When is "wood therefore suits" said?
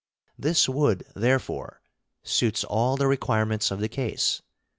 0.67-2.63